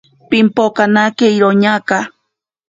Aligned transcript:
Pipokanake 0.29 1.25
iroñaka. 1.37 1.99